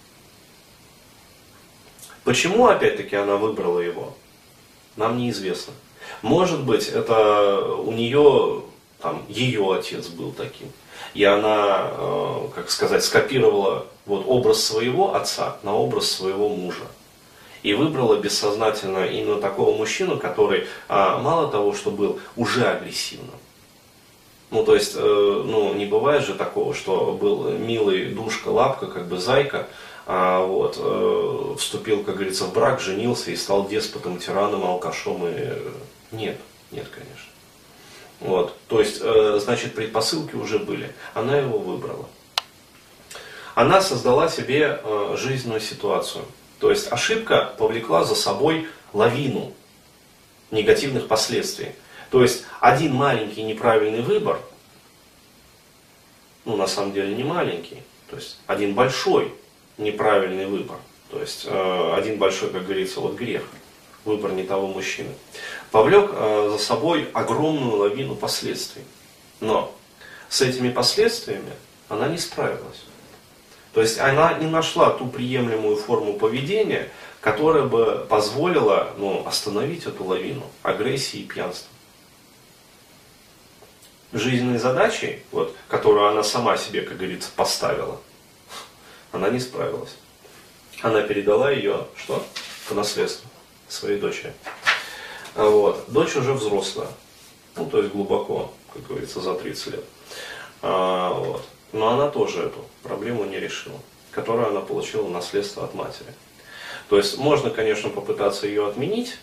Почему, 2.27 2.67
опять-таки, 2.67 3.15
она 3.15 3.37
выбрала 3.37 3.79
его, 3.79 4.13
нам 4.97 5.17
неизвестно. 5.17 5.73
Может 6.23 6.65
быть, 6.65 6.89
это 6.89 7.61
у 7.65 7.93
нее, 7.93 8.65
там, 9.01 9.23
ее 9.29 9.73
отец 9.73 10.09
был 10.09 10.33
таким. 10.33 10.73
И 11.15 11.23
она, 11.23 11.89
э, 11.89 12.49
как 12.53 12.69
сказать, 12.71 13.05
скопировала 13.05 13.87
вот 14.07 14.25
образ 14.27 14.65
своего 14.65 15.15
отца 15.15 15.59
на 15.63 15.73
образ 15.77 16.11
своего 16.11 16.49
мужа 16.49 16.87
и 17.63 17.75
выбрала 17.75 18.17
бессознательно 18.17 19.05
именно 19.07 19.41
такого 19.41 19.77
мужчину, 19.77 20.19
который 20.19 20.67
а, 20.89 21.19
мало 21.19 21.49
того, 21.49 21.75
что 21.75 21.93
был 21.93 22.19
уже 22.35 22.65
агрессивным. 22.65 23.39
Ну, 24.51 24.65
то 24.65 24.75
есть, 24.75 24.95
э, 24.97 25.01
ну, 25.01 25.75
не 25.75 25.87
бывает 25.87 26.25
же 26.27 26.35
такого, 26.35 26.75
что 26.75 27.17
был 27.21 27.51
милый 27.51 28.07
душка, 28.07 28.49
лапка, 28.49 28.89
как 28.89 29.07
бы 29.07 29.19
зайка, 29.19 29.69
вот, 30.07 30.77
э, 30.79 31.55
вступил, 31.59 32.05
как 32.05 32.15
говорится, 32.15 32.45
в 32.45 32.53
брак, 32.53 32.81
женился 32.81 33.33
и 33.33 33.37
стал 33.37 33.69
деспотом, 33.69 34.19
тираном, 34.19 34.65
алкашом. 34.65 35.27
И... 35.27 35.53
Нет, 36.13 36.39
нет, 36.71 36.89
конечно. 36.89 37.31
Вот, 38.21 38.57
то 38.69 38.81
есть, 38.81 39.01
э, 39.03 39.39
значит, 39.43 39.75
предпосылки 39.75 40.37
уже 40.37 40.59
были. 40.59 40.95
Она 41.13 41.37
его 41.39 41.59
выбрала. 41.59 42.09
Она 43.55 43.81
создала 43.81 44.29
себе 44.29 44.81
э, 44.83 45.17
жизненную 45.19 45.61
ситуацию. 45.61 46.25
То 46.61 46.71
есть 46.71 46.91
ошибка 46.91 47.53
повлекла 47.59 48.05
за 48.05 48.15
собой 48.15 48.69
лавину 48.93 49.53
негативных 50.51 51.09
последствий. 51.09 51.73
То 52.11 52.23
есть 52.23 52.45
один 52.61 52.95
маленький 52.95 53.43
неправильный 53.43 54.03
выбор, 54.03 54.41
ну 56.45 56.57
на 56.57 56.67
самом 56.67 56.93
деле 56.93 57.15
не 57.15 57.25
маленький, 57.25 57.83
то 58.09 58.17
есть 58.17 58.39
один 58.47 58.75
большой 58.75 59.35
неправильный 59.79 60.47
выбор, 60.47 60.79
то 61.11 61.21
есть 61.21 61.47
э, 61.47 61.95
один 61.97 62.19
большой, 62.19 62.51
как 62.51 62.65
говорится, 62.65 63.01
вот 63.01 63.15
грех, 63.15 63.43
выбор 64.05 64.33
не 64.33 64.45
того 64.45 64.69
мужчины, 64.69 65.11
повлек 65.71 66.11
э, 66.13 66.49
за 66.53 66.59
собой 66.59 67.09
огромную 67.13 67.77
лавину 67.77 68.15
последствий. 68.15 68.83
Но 69.41 69.75
с 70.29 70.41
этими 70.41 70.71
последствиями 70.71 71.53
она 71.89 72.09
не 72.09 72.19
справилась. 72.19 72.85
То 73.73 73.83
есть 73.83 73.99
она 73.99 74.35
не 74.35 74.47
нашла 74.47 74.91
ту 74.91 75.07
приемлемую 75.07 75.77
форму 75.77 76.15
поведения, 76.15 76.89
которая 77.21 77.65
бы 77.65 78.07
позволила 78.09 78.93
ну, 78.97 79.23
остановить 79.27 79.85
эту 79.85 80.05
лавину 80.05 80.45
агрессии 80.63 81.19
и 81.19 81.25
пьянства. 81.25 81.69
Жизненной 84.13 84.59
задачей, 84.59 85.19
вот, 85.31 85.55
которую 85.69 86.07
она 86.07 86.23
сама 86.23 86.57
себе, 86.57 86.83
как 86.83 86.97
говорится, 86.97 87.29
поставила, 87.37 88.01
она 89.13 89.31
не 89.31 89.41
справилась. 89.41 89.97
Она 90.83 91.03
передала 91.03 91.51
ее, 91.51 91.87
что? 91.97 92.25
По 92.69 92.75
наследству 92.75 93.29
своей 93.69 93.99
дочери. 93.99 94.33
Вот. 95.35 95.85
Дочь 95.89 96.17
уже 96.17 96.33
взрослая, 96.33 96.89
ну 97.57 97.67
то 97.67 97.79
есть 97.79 97.93
глубоко, 97.93 98.53
как 98.73 98.87
говорится, 98.87 99.21
за 99.21 99.35
30 99.35 99.67
лет. 99.69 99.85
А, 100.63 101.13
вот. 101.13 101.43
Но 101.73 101.89
она 101.89 102.09
тоже 102.09 102.45
эту 102.45 102.65
проблему 102.83 103.25
не 103.25 103.39
решила, 103.39 103.79
которую 104.11 104.49
она 104.49 104.61
получила 104.61 105.09
наследство 105.09 105.65
от 105.65 105.75
матери. 105.75 106.13
То 106.89 106.97
есть 106.97 107.19
можно, 107.19 107.51
конечно, 107.51 107.91
попытаться 107.91 108.47
ее 108.47 108.67
отменить. 108.67 109.19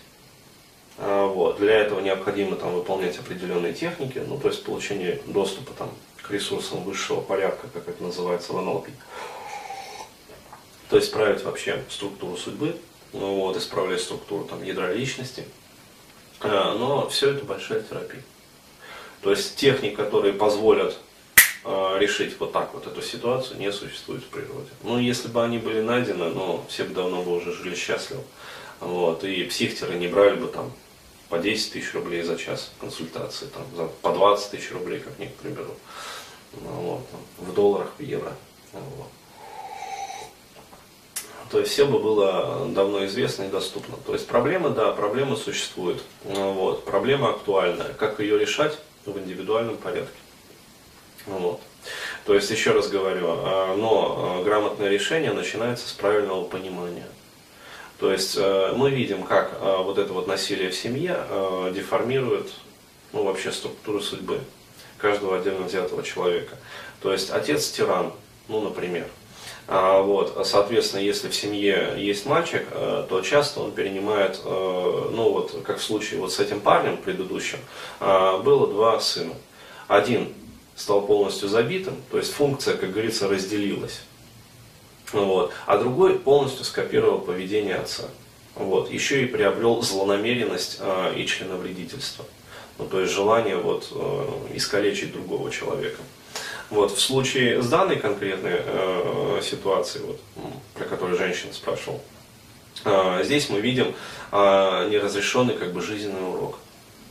А, 0.98 1.26
вот. 1.26 1.58
Для 1.58 1.74
этого 1.74 2.00
необходимо 2.00 2.56
там, 2.56 2.74
выполнять 2.74 3.18
определенные 3.18 3.74
техники, 3.74 4.22
ну, 4.26 4.38
то 4.38 4.48
есть 4.48 4.64
получение 4.64 5.20
доступа 5.26 5.72
там, 5.76 5.90
к 6.22 6.30
ресурсам 6.30 6.82
высшего 6.84 7.20
порядка, 7.20 7.66
как 7.72 7.88
это 7.88 8.02
называется 8.02 8.52
в 8.52 8.62
НЛП. 8.62 8.88
То 10.94 10.98
есть 10.98 11.10
исправить 11.10 11.42
вообще 11.42 11.82
структуру 11.90 12.36
судьбы, 12.36 12.76
ну, 13.12 13.40
вот, 13.40 13.56
исправлять 13.56 14.00
структуру 14.00 14.44
там, 14.44 14.62
ядра 14.62 14.92
личности. 14.92 15.44
А, 16.40 16.76
но 16.78 17.08
все 17.08 17.30
это 17.30 17.44
большая 17.44 17.82
терапия. 17.82 18.22
То 19.20 19.30
есть 19.30 19.56
техник, 19.56 19.96
которые 19.96 20.34
позволят 20.34 20.96
Э, 21.66 21.96
решить 21.98 22.38
вот 22.38 22.52
так 22.52 22.74
вот 22.74 22.86
эту 22.86 23.00
ситуацию 23.00 23.58
не 23.58 23.72
существует 23.72 24.22
в 24.22 24.26
природе. 24.26 24.68
Ну, 24.82 24.98
если 24.98 25.28
бы 25.28 25.42
они 25.42 25.56
были 25.56 25.80
найдены, 25.80 26.28
ну, 26.28 26.62
все 26.68 26.84
бы 26.84 26.92
давно 26.92 27.22
бы 27.22 27.34
уже 27.34 27.52
жили 27.52 27.74
счастливо. 27.74 28.22
Вот, 28.80 29.24
и 29.24 29.44
психтеры 29.44 29.94
не 29.94 30.06
брали 30.06 30.36
бы 30.36 30.48
там 30.48 30.70
по 31.30 31.38
10 31.38 31.72
тысяч 31.72 31.94
рублей 31.94 32.22
за 32.22 32.36
час 32.36 32.70
консультации, 32.78 33.46
там, 33.46 33.62
за, 33.74 33.86
по 34.02 34.12
20 34.12 34.50
тысяч 34.50 34.72
рублей, 34.72 35.00
как 35.00 35.18
некоторые 35.18 35.56
берут. 35.56 35.78
Ну, 36.60 36.70
вот, 36.70 37.06
в 37.38 37.54
долларах, 37.54 37.92
в 37.96 38.02
евро. 38.02 38.34
Вот. 38.72 39.08
То 41.50 41.60
есть 41.60 41.72
все 41.72 41.86
бы 41.86 41.98
было 41.98 42.66
давно 42.70 43.04
известно 43.06 43.44
и 43.44 43.48
доступно. 43.48 43.96
То 44.06 44.12
есть 44.12 44.26
проблема, 44.26 44.70
да, 44.70 44.92
проблема 44.92 45.36
существует. 45.36 46.02
Вот. 46.24 46.84
Проблема 46.84 47.30
актуальная. 47.30 47.92
Как 47.94 48.20
ее 48.20 48.38
решать 48.38 48.78
в 49.06 49.18
индивидуальном 49.18 49.76
порядке. 49.76 50.16
Вот. 51.26 51.60
То 52.24 52.34
есть, 52.34 52.50
еще 52.50 52.72
раз 52.72 52.88
говорю, 52.88 53.26
а, 53.28 53.76
но 53.76 54.40
а, 54.40 54.44
грамотное 54.44 54.88
решение 54.88 55.32
начинается 55.32 55.88
с 55.88 55.92
правильного 55.92 56.44
понимания. 56.44 57.06
То 57.98 58.10
есть 58.10 58.36
э, 58.36 58.72
мы 58.74 58.90
видим, 58.90 59.22
как 59.22 59.56
а, 59.60 59.82
вот 59.82 59.98
это 59.98 60.12
вот 60.12 60.26
насилие 60.26 60.70
в 60.70 60.74
семье 60.74 61.16
деформирует 61.72 62.50
ну, 63.12 63.22
вообще 63.22 63.52
структуру 63.52 64.00
судьбы 64.00 64.40
каждого 64.98 65.38
отдельно 65.38 65.66
взятого 65.66 66.02
человека. 66.02 66.56
То 67.00 67.12
есть 67.12 67.30
отец 67.30 67.70
тиран, 67.70 68.12
ну, 68.48 68.60
например. 68.60 69.06
Вот, 69.66 70.46
соответственно, 70.46 71.00
если 71.00 71.28
в 71.28 71.34
семье 71.34 71.94
есть 71.96 72.26
мальчик, 72.26 72.66
э, 72.70 73.06
то 73.08 73.22
часто 73.22 73.60
он 73.60 73.72
перенимает, 73.72 74.38
э, 74.44 75.10
ну 75.12 75.32
вот, 75.32 75.62
как 75.64 75.78
в 75.78 75.82
случае 75.82 76.20
вот 76.20 76.32
с 76.32 76.38
этим 76.38 76.60
парнем 76.60 76.98
предыдущим, 76.98 77.58
было 77.98 78.66
два 78.66 79.00
сына. 79.00 79.32
Один 79.88 80.34
стал 80.76 81.02
полностью 81.06 81.48
забитым, 81.48 81.96
то 82.10 82.18
есть 82.18 82.32
функция, 82.32 82.76
как 82.76 82.92
говорится, 82.92 83.28
разделилась. 83.28 84.02
Вот. 85.12 85.52
А 85.66 85.78
другой 85.78 86.18
полностью 86.18 86.64
скопировал 86.64 87.20
поведение 87.20 87.76
отца. 87.76 88.04
Вот. 88.56 88.90
Еще 88.90 89.22
и 89.22 89.26
приобрел 89.26 89.80
злонамеренность 89.82 90.78
э, 90.80 91.14
и 91.16 91.26
членовредительство. 91.26 92.24
Ну, 92.78 92.86
то 92.86 93.00
есть 93.00 93.12
желание 93.12 93.56
вот, 93.56 93.88
э, 93.92 94.56
искалечить 94.56 95.12
другого 95.12 95.50
человека. 95.50 96.00
Вот, 96.70 96.92
в 96.92 97.00
случае 97.00 97.62
с 97.62 97.68
данной 97.68 97.96
конкретной 97.96 98.56
э, 98.56 99.40
ситуацией, 99.42 100.04
вот, 100.04 100.20
про 100.74 100.84
которую 100.84 101.18
женщина 101.18 101.52
спрашивала, 101.52 102.00
э, 102.84 103.22
здесь 103.24 103.48
мы 103.50 103.60
видим 103.60 103.94
э, 104.32 104.88
неразрешенный 104.90 105.54
как 105.54 105.72
бы 105.72 105.80
жизненный 105.80 106.28
урок. 106.28 106.58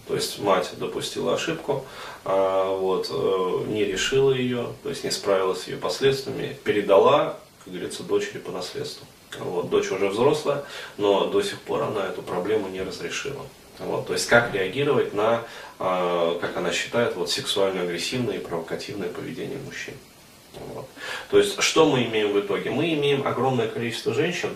То 0.08 0.16
есть 0.16 0.40
мать 0.40 0.70
допустила 0.78 1.36
ошибку, 1.36 1.86
а, 2.26 2.76
вот, 2.76 3.08
э, 3.10 3.64
не 3.70 3.86
решила 3.86 4.32
ее, 4.32 4.68
то 4.84 4.90
есть 4.90 5.04
не 5.04 5.12
справилась 5.12 5.62
с 5.62 5.68
ее 5.68 5.78
последствиями, 5.78 6.58
передала, 6.64 7.40
как 7.64 7.74
говорится, 7.74 8.04
дочери 8.04 8.40
по 8.40 8.52
наследству. 8.52 9.06
Вот, 9.40 9.70
дочь 9.70 9.92
уже 9.92 10.10
взрослая, 10.10 10.64
но 10.98 11.26
до 11.28 11.42
сих 11.42 11.60
пор 11.62 11.84
она 11.84 12.08
эту 12.08 12.22
проблему 12.22 12.68
не 12.68 12.82
разрешила. 12.82 13.46
Вот, 13.80 14.08
то 14.08 14.14
есть 14.14 14.28
как 14.28 14.54
реагировать 14.54 15.14
на, 15.14 15.44
а, 15.80 16.38
как 16.40 16.56
она 16.58 16.72
считает, 16.72 17.16
вот, 17.16 17.30
сексуально-агрессивное 17.32 18.36
и 18.36 18.40
провокативное 18.40 19.10
поведение 19.10 19.58
мужчин. 19.58 19.96
Вот. 20.74 20.88
То 21.30 21.40
есть 21.40 21.62
что 21.62 21.90
мы 21.90 22.04
имеем 22.04 22.34
в 22.34 22.40
итоге? 22.40 22.70
Мы 22.70 22.94
имеем 22.94 23.26
огромное 23.26 23.68
количество 23.68 24.14
женщин, 24.14 24.56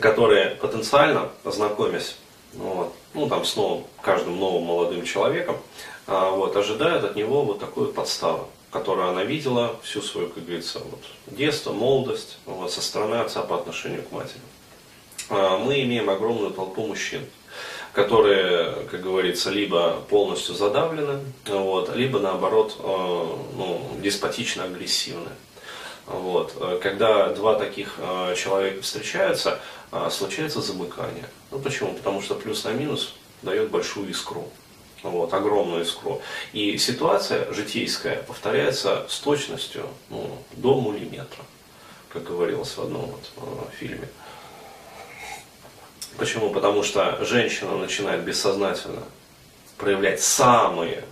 которые 0.00 0.50
потенциально, 0.50 1.28
познакомясь 1.42 2.16
вот, 2.54 2.94
ну 3.14 3.28
там 3.28 3.44
с 3.44 3.56
новым, 3.56 3.84
каждым 4.00 4.38
новым 4.38 4.64
молодым 4.64 5.04
человеком, 5.04 5.56
а, 6.06 6.30
вот, 6.30 6.56
ожидает 6.56 7.04
от 7.04 7.16
него 7.16 7.44
вот 7.44 7.58
такую 7.58 7.92
подставу, 7.92 8.48
которую 8.70 9.08
она 9.08 9.24
видела 9.24 9.76
всю 9.82 10.02
свою, 10.02 10.28
как 10.28 10.44
говорится, 10.44 10.78
вот, 10.78 11.00
детство, 11.26 11.72
молодость 11.72 12.38
вот, 12.46 12.70
со 12.72 12.80
стороны 12.82 13.16
отца 13.16 13.42
по 13.42 13.56
отношению 13.56 14.02
к 14.02 14.12
матери. 14.12 14.40
А, 15.32 15.56
мы 15.56 15.82
имеем 15.82 16.10
огромную 16.10 16.50
толпу 16.50 16.86
мужчин, 16.86 17.24
которые, 17.94 18.86
как 18.90 19.00
говорится, 19.00 19.48
либо 19.48 20.02
полностью 20.10 20.54
задавлены, 20.54 21.20
вот, 21.46 21.96
либо 21.96 22.18
наоборот 22.18 22.76
а, 22.78 23.38
ну, 23.56 23.90
деспотично 24.02 24.64
агрессивны. 24.64 25.30
Вот. 26.06 26.52
Когда 26.82 27.28
два 27.28 27.54
таких 27.54 27.94
человека 28.36 28.82
встречаются, 28.82 29.60
случается 30.10 30.60
замыкание. 30.60 31.26
Ну 31.52 31.60
почему? 31.60 31.94
Потому 31.94 32.20
что 32.20 32.34
плюс 32.34 32.64
на 32.64 32.70
минус 32.70 33.14
дает 33.40 33.70
большую 33.70 34.10
искру. 34.10 34.48
вот, 35.04 35.32
огромную 35.32 35.82
искру. 35.82 36.20
И 36.52 36.76
ситуация 36.76 37.50
житейская 37.52 38.16
повторяется 38.24 39.06
с 39.08 39.20
точностью 39.20 39.86
ну, 40.10 40.38
до 40.52 40.80
миллиметра, 40.80 41.44
как 42.08 42.24
говорилось 42.24 42.76
в 42.76 42.82
одном 42.82 43.06
вот, 43.06 43.30
э, 43.36 43.76
фильме. 43.76 44.08
Почему? 46.18 46.50
Потому 46.50 46.82
что 46.82 47.24
женщина 47.24 47.76
начинает 47.76 48.22
бессознательно 48.22 49.02
проявлять 49.78 50.22
самые, 50.22 51.04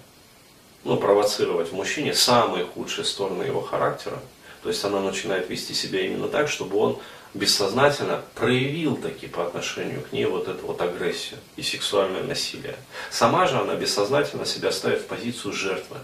ну, 0.85 0.97
провоцировать 0.97 1.71
в 1.71 1.75
мужчине 1.75 2.15
самые 2.15 2.65
худшие 2.65 3.05
стороны 3.05 3.43
его 3.43 3.61
характера. 3.61 4.19
То 4.63 4.69
есть 4.69 4.85
она 4.85 5.01
начинает 5.01 5.49
вести 5.49 5.75
себя 5.75 6.03
именно 6.03 6.29
так, 6.29 6.49
чтобы 6.49 6.77
он 6.79 6.99
бессознательно 7.33 8.23
проявил 8.35 8.97
таки 8.97 9.27
по 9.27 9.47
отношению 9.47 10.03
к 10.03 10.13
ней 10.13 10.27
вот 10.27 10.49
эту 10.49 10.67
вот 10.67 10.81
агрессию 10.83 11.39
и 11.57 11.63
сексуальное 11.63 12.23
насилие. 12.23 12.77
Сама 13.11 13.47
же 13.47 13.57
она 13.57 13.75
бессознательно 13.75 14.45
себя 14.45 14.73
ставит 14.73 15.03
в 15.03 15.07
позицию 15.07 15.53
жертвы. 15.53 15.97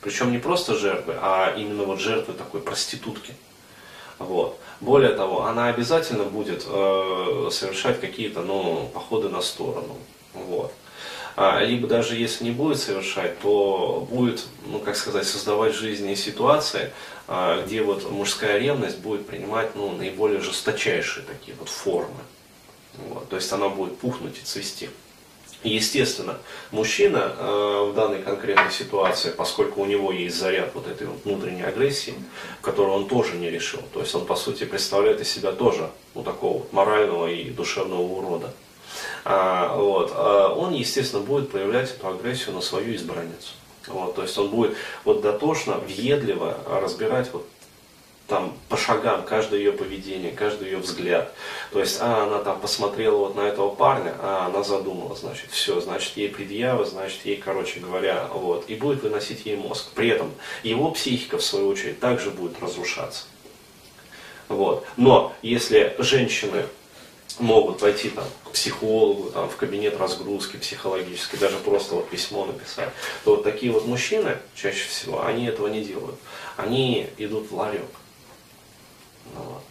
Причем 0.00 0.32
не 0.32 0.38
просто 0.38 0.74
жертвы, 0.74 1.14
а 1.20 1.54
именно 1.56 1.84
вот 1.84 2.00
жертвы 2.00 2.34
такой 2.34 2.60
проститутки. 2.60 3.34
Вот. 4.18 4.58
Более 4.80 5.12
того, 5.12 5.44
она 5.44 5.68
обязательно 5.68 6.24
будет 6.24 6.64
э, 6.66 7.48
совершать 7.50 8.00
какие-то 8.00 8.40
ну, 8.42 8.90
походы 8.92 9.28
на 9.28 9.40
сторону. 9.40 9.96
Вот. 10.34 10.72
А, 11.34 11.60
либо 11.60 11.88
даже 11.88 12.16
если 12.16 12.44
не 12.44 12.50
будет 12.50 12.78
совершать, 12.78 13.38
то 13.40 14.06
будет, 14.10 14.44
ну 14.66 14.78
как 14.78 14.96
сказать, 14.96 15.26
создавать 15.26 15.74
жизни 15.74 16.14
ситуации, 16.14 16.92
а, 17.26 17.62
где 17.62 17.82
вот 17.82 18.10
мужская 18.10 18.58
ревность 18.58 18.98
будет 18.98 19.26
принимать 19.26 19.74
ну, 19.74 19.92
наиболее 19.92 20.40
жесточайшие 20.40 21.24
такие 21.24 21.56
вот 21.58 21.68
формы. 21.68 22.20
Вот. 23.08 23.28
То 23.30 23.36
есть 23.36 23.50
она 23.52 23.68
будет 23.68 23.98
пухнуть 23.98 24.38
и 24.38 24.44
цвести. 24.44 24.90
Естественно, 25.64 26.38
мужчина 26.72 27.32
э, 27.38 27.88
в 27.90 27.94
данной 27.94 28.20
конкретной 28.20 28.72
ситуации, 28.72 29.30
поскольку 29.30 29.82
у 29.82 29.86
него 29.86 30.10
есть 30.10 30.36
заряд 30.36 30.70
вот 30.74 30.88
этой 30.88 31.06
вот 31.06 31.24
внутренней 31.24 31.62
агрессии, 31.62 32.14
которую 32.60 32.96
он 32.96 33.08
тоже 33.08 33.36
не 33.36 33.48
решил, 33.48 33.80
то 33.92 34.00
есть 34.00 34.12
он 34.14 34.26
по 34.26 34.34
сути 34.34 34.64
представляет 34.64 35.20
из 35.20 35.30
себя 35.30 35.52
тоже 35.52 35.88
ну, 36.16 36.24
такого 36.24 36.58
вот 36.58 36.72
морального 36.72 37.28
и 37.28 37.50
душевного 37.50 38.02
урода, 38.02 38.52
а, 39.24 39.76
вот, 39.76 40.12
а 40.16 40.52
он, 40.52 40.74
естественно, 40.74 41.22
будет 41.22 41.50
проявлять 41.50 41.92
эту 41.92 42.08
агрессию 42.08 42.54
на 42.54 42.60
свою 42.60 42.94
избранницу. 42.96 43.52
Вот, 43.86 44.16
то 44.16 44.22
есть 44.22 44.36
он 44.38 44.48
будет 44.48 44.76
вот 45.04 45.22
дотошно, 45.22 45.74
въедливо 45.74 46.56
разбирать 46.66 47.32
вот 47.32 47.46
там 48.28 48.56
по 48.68 48.76
шагам 48.76 49.24
каждое 49.24 49.58
ее 49.58 49.72
поведение, 49.72 50.32
каждый 50.32 50.68
ее 50.68 50.78
взгляд. 50.78 51.32
То 51.72 51.80
есть, 51.80 51.98
а, 52.00 52.24
она 52.24 52.38
там 52.38 52.60
посмотрела 52.60 53.16
вот 53.16 53.36
на 53.36 53.42
этого 53.42 53.74
парня, 53.74 54.14
а, 54.20 54.46
она 54.46 54.62
задумала, 54.62 55.14
значит, 55.16 55.50
все, 55.50 55.80
значит, 55.80 56.16
ей 56.16 56.28
предъява, 56.28 56.84
значит, 56.84 57.24
ей, 57.24 57.36
короче 57.36 57.80
говоря, 57.80 58.28
вот, 58.32 58.64
и 58.68 58.74
будет 58.74 59.02
выносить 59.02 59.44
ей 59.46 59.56
мозг. 59.56 59.90
При 59.94 60.08
этом 60.08 60.32
его 60.62 60.90
психика, 60.90 61.38
в 61.38 61.44
свою 61.44 61.68
очередь, 61.68 62.00
также 62.00 62.30
будет 62.30 62.60
разрушаться. 62.62 63.24
Вот. 64.48 64.84
Но 64.96 65.32
если 65.42 65.94
женщины 65.98 66.64
могут 67.38 67.78
пойти 67.78 68.10
там, 68.10 68.24
к 68.44 68.50
психологу, 68.50 69.30
там, 69.30 69.48
в 69.48 69.56
кабинет 69.56 69.98
разгрузки 69.98 70.56
психологической, 70.56 71.38
даже 71.38 71.56
просто 71.56 71.94
вот 71.94 72.08
письмо 72.08 72.44
написать, 72.44 72.90
то 73.24 73.36
вот 73.36 73.44
такие 73.44 73.72
вот 73.72 73.86
мужчины, 73.86 74.36
чаще 74.54 74.86
всего, 74.88 75.24
они 75.24 75.46
этого 75.46 75.68
не 75.68 75.82
делают. 75.82 76.16
Они 76.56 77.08
идут 77.18 77.50
в 77.50 77.56
ларек. 77.56 77.86
Вот. 79.34 79.62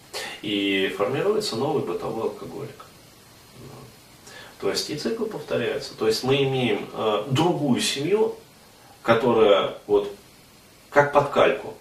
И 0.41 0.93
формируется 0.97 1.55
новый 1.55 1.83
бытовой 1.83 2.23
алкоголик. 2.23 2.85
То 4.59 4.69
есть 4.69 4.89
и 4.91 4.95
цикл 4.95 5.25
повторяется. 5.25 5.95
То 5.95 6.07
есть 6.07 6.23
мы 6.23 6.43
имеем 6.43 6.87
э, 6.93 7.23
другую 7.29 7.81
семью, 7.81 8.35
которая 9.01 9.77
вот 9.87 10.13
как 10.91 11.13
под 11.13 11.29
кальку 11.29 11.73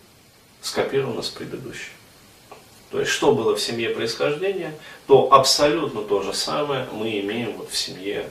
скопирована 0.62 1.20
с 1.20 1.28
предыдущей. 1.28 1.90
То 2.90 2.98
есть, 3.00 3.12
что 3.12 3.32
было 3.34 3.54
в 3.54 3.60
семье 3.60 3.90
происхождения, 3.90 4.74
то 5.06 5.32
абсолютно 5.32 6.02
то 6.02 6.22
же 6.22 6.32
самое 6.32 6.88
мы 6.92 7.20
имеем 7.20 7.56
вот 7.56 7.70
в 7.70 7.76
семье 7.76 8.28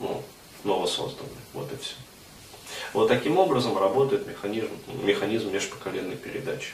ну, 0.00 0.22
новосозданной. 0.64 1.30
Вот 1.52 1.70
и 1.72 1.76
все. 1.76 1.94
Вот 2.94 3.08
таким 3.08 3.38
образом 3.38 3.78
работает 3.78 4.26
механизм, 4.26 4.70
механизм 5.02 5.52
межпоколенной 5.52 6.16
передачи. 6.16 6.72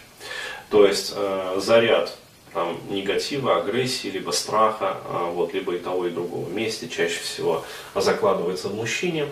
То 0.71 0.87
есть 0.87 1.13
э, 1.17 1.61
заряд 1.61 2.15
там, 2.53 2.79
негатива, 2.91 3.59
агрессии, 3.59 4.09
либо 4.09 4.31
страха, 4.31 4.99
э, 5.05 5.31
вот, 5.33 5.55
либо 5.55 5.75
и 5.75 5.79
того, 5.79 6.07
и 6.07 6.11
другого 6.11 6.45
вместе 6.45 6.89
чаще 6.89 7.21
всего 7.21 7.65
закладывается 7.95 8.69
в 8.69 8.75
мужчине. 8.75 9.29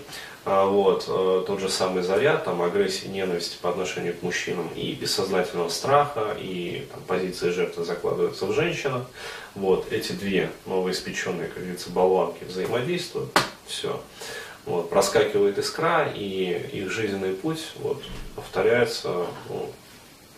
А, 0.49 0.65
вот, 0.65 1.07
э, 1.09 1.45
тот 1.45 1.59
же 1.59 1.69
самый 1.69 2.05
заряд, 2.05 2.45
там, 2.45 2.63
агрессии, 2.63 3.09
ненависти 3.09 3.57
по 3.61 3.69
отношению 3.69 4.15
к 4.15 4.23
мужчинам 4.23 4.69
и 4.77 4.93
бессознательного 4.93 5.69
страха, 5.71 6.37
и 6.39 6.87
там, 6.93 7.03
позиция 7.09 7.53
жертвы 7.53 7.85
закладываются 7.85 8.47
в 8.47 8.53
женщинах. 8.53 9.03
Вот, 9.57 9.93
эти 9.93 10.13
две 10.13 10.51
новоиспеченные, 10.67 11.49
как 11.49 11.65
говорится, 11.65 11.91
болванки 11.91 12.45
взаимодействуют, 12.45 13.37
все. 13.67 14.01
Вот, 14.67 14.89
проскакивает 14.89 15.59
искра, 15.59 16.13
и 16.15 16.71
их 16.73 16.91
жизненный 16.91 17.33
путь 17.33 17.73
вот, 17.81 18.01
повторяется 18.37 19.27
ну, 19.49 19.73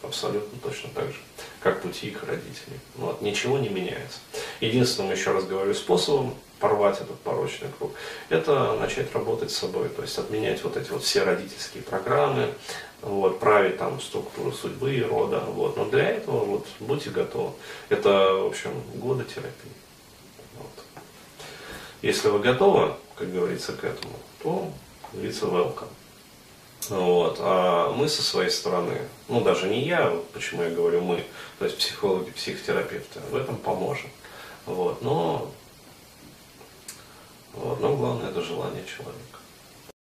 абсолютно 0.03 0.59
точно 0.61 0.91
так 0.95 1.07
же, 1.07 1.19
как 1.61 1.83
пути 1.83 2.09
их 2.09 2.23
родителей. 2.25 2.79
Вот, 2.97 3.23
ничего 3.23 3.59
не 3.59 3.69
меняется. 3.69 4.19
Единственным, 4.61 5.13
еще 5.13 5.33
раз 5.33 5.45
говорю, 5.45 5.75
способом 5.75 6.35
порвать 6.59 7.01
этот 7.01 7.19
порочный 7.21 7.69
круг, 7.79 7.93
это 8.29 8.75
начать 8.75 9.13
работать 9.15 9.51
с 9.51 9.57
собой, 9.57 9.89
то 9.89 10.03
есть 10.03 10.19
отменять 10.19 10.63
вот 10.65 10.77
эти 10.77 10.91
вот 10.91 11.03
все 11.03 11.23
родительские 11.23 11.83
программы, 11.83 12.53
вот, 13.03 13.39
править 13.39 13.79
там 13.79 14.01
структуру 14.01 14.53
судьбы 14.53 14.95
и 14.95 15.03
рода, 15.03 15.41
вот. 15.41 15.77
Но 15.77 15.85
для 15.85 16.11
этого 16.11 16.45
вот 16.45 16.67
будьте 16.81 17.11
готовы. 17.11 17.53
Это, 17.89 18.35
в 18.35 18.47
общем, 18.47 18.71
годы 18.95 19.25
терапии. 19.25 19.73
Вот. 20.57 21.05
Если 22.03 22.29
вы 22.29 22.41
готовы, 22.41 22.95
как 23.15 23.33
говорится, 23.33 23.73
к 23.73 23.85
этому, 23.85 24.15
то, 24.43 24.71
говорится, 25.13 25.47
welcome. 25.47 25.89
Вот. 26.88 27.38
А 27.41 27.93
мы 27.93 28.09
со 28.09 28.23
своей 28.23 28.51
стороны, 28.51 28.99
ну 29.29 29.41
даже 29.43 29.69
не 29.69 29.85
я, 29.85 30.12
почему 30.33 30.62
я 30.62 30.71
говорю 30.71 31.03
мы, 31.03 31.25
то 31.59 31.64
есть 31.64 31.79
психологи, 31.79 32.31
психотерапевты, 32.31 33.21
в 33.31 33.37
этом 33.37 33.57
поможем. 33.57 34.11
Вот. 34.67 35.03
Но 35.03 35.51
вот. 37.55 37.81
Но 37.81 37.97
главное 37.97 38.31
это 38.31 38.43
желание 38.43 38.85
человека. 38.85 39.38